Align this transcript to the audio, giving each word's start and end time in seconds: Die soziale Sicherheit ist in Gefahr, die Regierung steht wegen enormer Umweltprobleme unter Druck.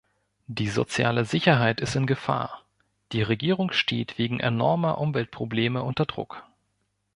Die 0.47 0.67
soziale 0.69 1.25
Sicherheit 1.25 1.79
ist 1.79 1.95
in 1.95 2.07
Gefahr, 2.07 2.63
die 3.11 3.21
Regierung 3.21 3.71
steht 3.71 4.17
wegen 4.17 4.39
enormer 4.39 4.97
Umweltprobleme 4.97 5.83
unter 5.83 6.07
Druck. 6.07 6.43